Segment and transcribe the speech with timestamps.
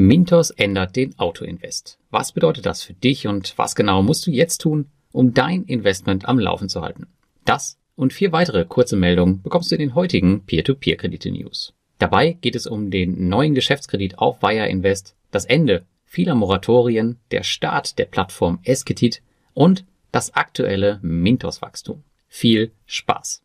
[0.00, 1.98] Mintos ändert den Autoinvest.
[2.12, 6.28] Was bedeutet das für dich und was genau musst du jetzt tun, um dein Investment
[6.28, 7.08] am Laufen zu halten?
[7.44, 11.74] Das und vier weitere kurze Meldungen bekommst du in den heutigen Peer-to-Peer-Kredite-News.
[11.98, 17.42] Dabei geht es um den neuen Geschäftskredit auf Wire Invest, das Ende vieler Moratorien, der
[17.42, 19.20] Start der Plattform Esketit
[19.52, 22.04] und das aktuelle Mintos-Wachstum.
[22.28, 23.42] Viel Spaß!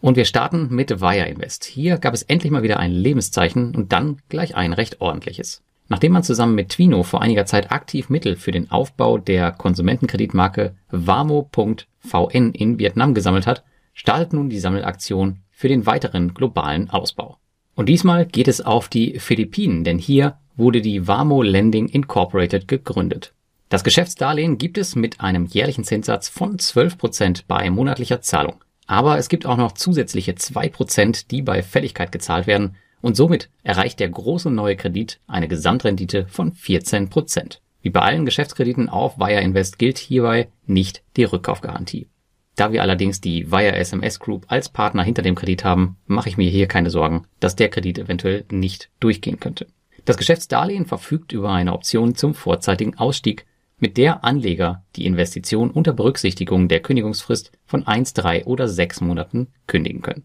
[0.00, 1.62] Und wir starten mit Wire Invest.
[1.62, 5.62] Hier gab es endlich mal wieder ein Lebenszeichen und dann gleich ein recht ordentliches.
[5.88, 10.74] Nachdem man zusammen mit Twino vor einiger Zeit aktiv Mittel für den Aufbau der Konsumentenkreditmarke
[10.90, 17.38] Wamo.vn in Vietnam gesammelt hat, startet nun die Sammelaktion für den weiteren globalen Ausbau.
[17.74, 23.34] Und diesmal geht es auf die Philippinen, denn hier wurde die Wamo Lending Incorporated gegründet.
[23.68, 28.62] Das Geschäftsdarlehen gibt es mit einem jährlichen Zinssatz von 12% bei monatlicher Zahlung.
[28.86, 34.00] Aber es gibt auch noch zusätzliche 2%, die bei Fälligkeit gezahlt werden und somit erreicht
[34.00, 37.58] der große neue Kredit eine Gesamtrendite von 14%.
[37.82, 42.08] Wie bei allen Geschäftskrediten auf Wire Invest gilt hierbei nicht die Rückkaufgarantie.
[42.56, 46.38] Da wir allerdings die Wire SMS Group als Partner hinter dem Kredit haben, mache ich
[46.38, 49.66] mir hier keine Sorgen, dass der Kredit eventuell nicht durchgehen könnte.
[50.06, 53.44] Das Geschäftsdarlehen verfügt über eine Option zum vorzeitigen Ausstieg
[53.78, 59.48] mit der Anleger die Investition unter Berücksichtigung der Kündigungsfrist von 1, 3 oder 6 Monaten
[59.66, 60.24] kündigen können.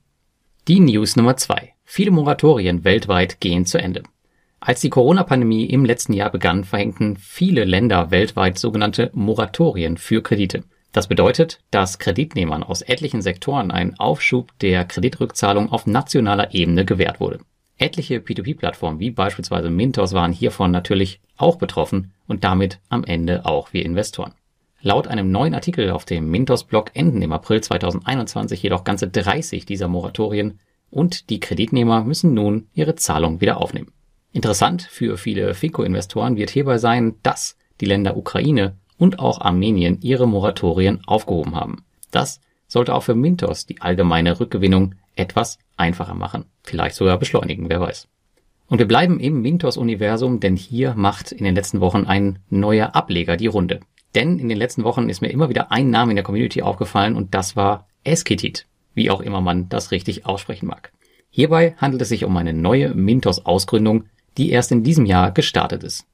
[0.70, 1.74] Die News Nummer 2.
[1.92, 4.04] Viele Moratorien weltweit gehen zu Ende.
[4.60, 10.64] Als die Corona-Pandemie im letzten Jahr begann, verhängten viele Länder weltweit sogenannte Moratorien für Kredite.
[10.92, 17.20] Das bedeutet, dass Kreditnehmern aus etlichen Sektoren ein Aufschub der Kreditrückzahlung auf nationaler Ebene gewährt
[17.20, 17.40] wurde.
[17.80, 23.74] Etliche P2P-Plattformen wie beispielsweise Mintos waren hiervon natürlich auch betroffen und damit am Ende auch
[23.74, 24.36] wir Investoren.
[24.84, 29.88] Laut einem neuen Artikel auf dem Mintos-Blog enden im April 2021 jedoch ganze 30 dieser
[29.88, 30.60] Moratorien
[30.92, 33.92] und die Kreditnehmer müssen nun ihre Zahlung wieder aufnehmen.
[34.32, 40.28] Interessant für viele FICO-Investoren wird hierbei sein, dass die Länder Ukraine und auch Armenien ihre
[40.28, 41.84] Moratorien aufgehoben haben.
[42.12, 47.80] Das sollte auch für Mintos die allgemeine Rückgewinnung etwas einfacher machen, vielleicht sogar beschleunigen, wer
[47.80, 48.08] weiß.
[48.68, 53.36] Und wir bleiben im Mintos-Universum, denn hier macht in den letzten Wochen ein neuer Ableger
[53.36, 53.80] die Runde.
[54.14, 57.16] Denn in den letzten Wochen ist mir immer wieder ein Name in der Community aufgefallen
[57.16, 60.92] und das war Esketit, wie auch immer man das richtig aussprechen mag.
[61.30, 64.06] Hierbei handelt es sich um eine neue Mintos-Ausgründung,
[64.38, 66.06] die erst in diesem Jahr gestartet ist.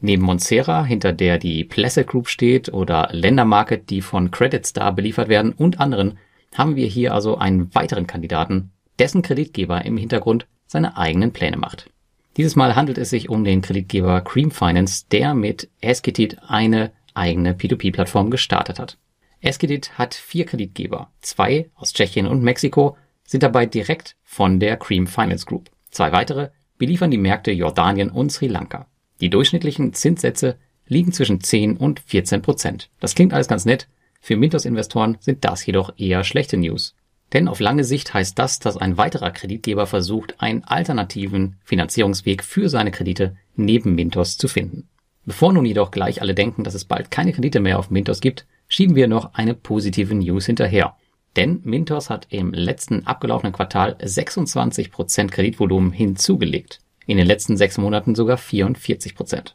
[0.00, 5.28] Neben Monsera, hinter der die Placid Group steht, oder Ländermarket, die von Credit Star beliefert
[5.28, 6.18] werden und anderen,
[6.54, 11.90] haben wir hier also einen weiteren Kandidaten, dessen Kreditgeber im Hintergrund seine eigenen Pläne macht.
[12.36, 17.52] Dieses Mal handelt es sich um den Kreditgeber Cream Finance, der mit Esketit eine eigene
[17.52, 18.98] P2P-Plattform gestartet hat.
[19.44, 21.10] Esketit hat vier Kreditgeber.
[21.20, 22.96] Zwei aus Tschechien und Mexiko
[23.26, 25.70] sind dabei direkt von der Cream Finance Group.
[25.90, 28.86] Zwei weitere beliefern die Märkte Jordanien und Sri Lanka.
[29.20, 30.56] Die durchschnittlichen Zinssätze
[30.86, 32.90] liegen zwischen 10 und 14 Prozent.
[33.00, 33.88] Das klingt alles ganz nett,
[34.20, 36.94] für Mintos-Investoren sind das jedoch eher schlechte News.
[37.34, 42.70] Denn auf lange Sicht heißt das, dass ein weiterer Kreditgeber versucht, einen alternativen Finanzierungsweg für
[42.70, 44.88] seine Kredite neben Mintos zu finden.
[45.26, 48.46] Bevor nun jedoch gleich alle denken, dass es bald keine Kredite mehr auf Mintos gibt,
[48.74, 50.96] schieben wir noch eine positive News hinterher.
[51.36, 56.80] Denn Mintos hat im letzten abgelaufenen Quartal 26% Kreditvolumen hinzugelegt.
[57.06, 59.52] In den letzten sechs Monaten sogar 44%.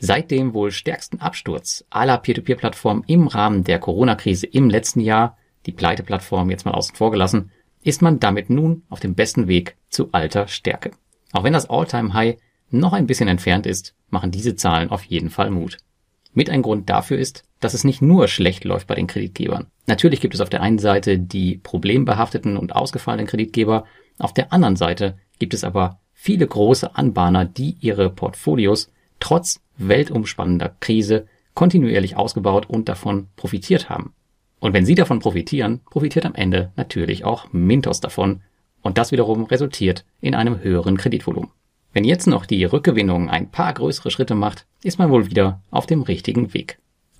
[0.00, 5.72] Seit dem wohl stärksten Absturz aller Peer-to-Peer-Plattformen im Rahmen der Corona-Krise im letzten Jahr, die
[5.72, 7.50] Pleite-Plattform jetzt mal außen vor gelassen,
[7.82, 10.90] ist man damit nun auf dem besten Weg zu alter Stärke.
[11.32, 12.36] Auch wenn das All-Time-High
[12.68, 15.78] noch ein bisschen entfernt ist, machen diese Zahlen auf jeden Fall Mut.
[16.34, 19.66] Mit ein Grund dafür ist, dass es nicht nur schlecht läuft bei den Kreditgebern.
[19.86, 23.84] Natürlich gibt es auf der einen Seite die problembehafteten und ausgefallenen Kreditgeber,
[24.18, 30.76] auf der anderen Seite gibt es aber viele große Anbahner, die ihre Portfolios trotz weltumspannender
[30.80, 34.14] Krise kontinuierlich ausgebaut und davon profitiert haben.
[34.60, 38.42] Und wenn sie davon profitieren, profitiert am Ende natürlich auch Mintos davon
[38.82, 41.50] und das wiederum resultiert in einem höheren Kreditvolumen.
[41.92, 45.86] Wenn jetzt noch die Rückgewinnung ein paar größere Schritte macht, ist man wohl wieder auf
[45.86, 46.78] dem richtigen Weg.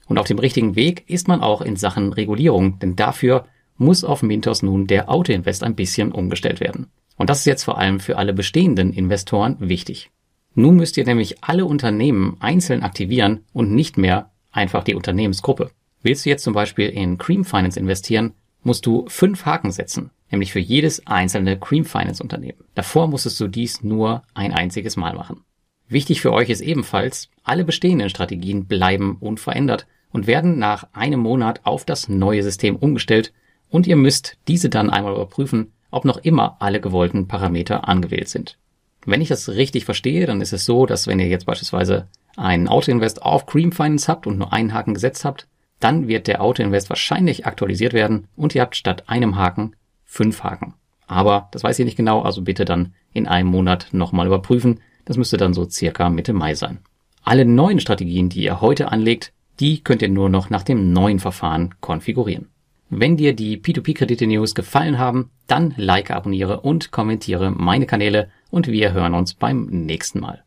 [0.08, 3.44] Und auf dem richtigen Weg ist man auch in Sachen Regulierung, denn dafür
[3.76, 6.87] muss auf Mintos nun der Autoinvest ein bisschen umgestellt werden.
[7.16, 10.10] Und das ist jetzt vor allem für alle bestehenden Investoren wichtig.
[10.55, 15.70] Nun müsst ihr nämlich alle Unternehmen einzeln aktivieren und nicht mehr einfach die Unternehmensgruppe.
[16.02, 18.32] Willst du jetzt zum Beispiel in Cream Finance investieren,
[18.62, 22.64] musst du fünf Haken setzen, nämlich für jedes einzelne Cream Finance Unternehmen.
[22.75, 25.44] Davor musstest du dies nur ein einziges Mal machen.
[25.88, 31.60] Wichtig für euch ist ebenfalls, alle bestehenden Strategien bleiben unverändert und werden nach einem Monat
[31.64, 33.32] auf das neue System umgestellt
[33.69, 38.58] und ihr müsst diese dann einmal überprüfen, ob noch immer alle gewollten Parameter angewählt sind.
[39.05, 42.69] Wenn ich das richtig verstehe, dann ist es so, dass wenn ihr jetzt beispielsweise einen
[42.69, 45.49] Autoinvest auf Cream Finance habt und nur einen Haken gesetzt habt,
[45.81, 50.75] dann wird der Autoinvest wahrscheinlich aktualisiert werden und ihr habt statt einem Haken fünf Haken.
[51.06, 54.81] Aber das weiß ich nicht genau, also bitte dann in einem Monat nochmal überprüfen.
[55.04, 56.81] Das müsste dann so circa Mitte Mai sein.
[57.22, 61.19] Alle neuen Strategien, die ihr heute anlegt, die könnt ihr nur noch nach dem neuen
[61.19, 62.49] Verfahren konfigurieren.
[62.90, 68.93] Wenn dir die P2P-Kredite-News gefallen haben, dann like, abonniere und kommentiere meine Kanäle und wir
[68.93, 70.43] hören uns beim nächsten Mal.